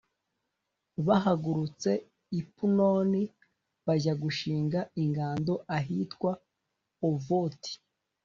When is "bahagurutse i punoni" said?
1.07-3.23